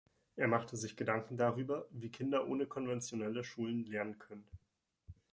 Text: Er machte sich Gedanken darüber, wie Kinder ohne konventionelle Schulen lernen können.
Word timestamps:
Er 0.35 0.47
machte 0.47 0.77
sich 0.77 0.97
Gedanken 0.97 1.37
darüber, 1.37 1.85
wie 1.91 2.09
Kinder 2.09 2.47
ohne 2.47 2.65
konventionelle 2.65 3.43
Schulen 3.43 3.85
lernen 3.85 4.17
können. 4.17 4.47